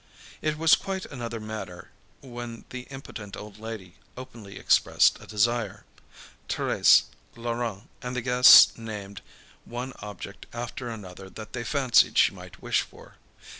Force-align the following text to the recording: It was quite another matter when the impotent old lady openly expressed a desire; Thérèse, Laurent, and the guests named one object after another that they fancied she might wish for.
It 0.41 0.57
was 0.57 0.73
quite 0.73 1.05
another 1.05 1.39
matter 1.39 1.91
when 2.21 2.65
the 2.71 2.87
impotent 2.89 3.37
old 3.37 3.59
lady 3.59 3.97
openly 4.17 4.57
expressed 4.57 5.19
a 5.19 5.27
desire; 5.27 5.85
Thérèse, 6.49 7.03
Laurent, 7.35 7.87
and 8.01 8.15
the 8.15 8.21
guests 8.23 8.75
named 8.79 9.21
one 9.63 9.93
object 9.99 10.47
after 10.53 10.89
another 10.89 11.29
that 11.29 11.53
they 11.53 11.63
fancied 11.63 12.17
she 12.17 12.31
might 12.33 12.63
wish 12.63 12.81
for. 12.81 13.17